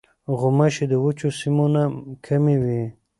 غوماشې 0.39 0.85
د 0.91 0.93
وچو 1.03 1.29
سیمو 1.39 1.65
نه 1.75 1.83
کمې 2.25 2.55
وي. 2.63 2.81